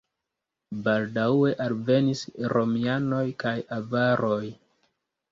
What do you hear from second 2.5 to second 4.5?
romianoj kaj avaroj.